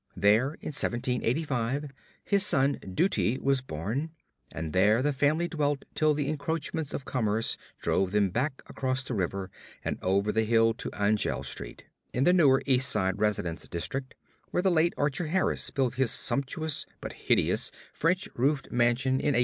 [0.17, 1.91] There, in 1785,
[2.23, 4.09] his son Dutee was born;
[4.51, 9.13] and there the family dwelt till the encroachments of commerce drove them back across the
[9.13, 9.51] river
[9.85, 14.15] and over the hill to Angell Street, in the newer East Side residence district,
[14.49, 19.39] where the late Archer Harris built his sumptuous but hideous French roofed mansion in 1876.